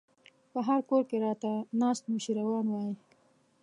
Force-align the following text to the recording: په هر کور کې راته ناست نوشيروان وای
په 0.51 0.59
هر 0.67 0.79
کور 0.89 1.03
کې 1.09 1.17
راته 1.25 1.51
ناست 1.79 2.03
نوشيروان 2.11 2.65
وای 2.69 2.91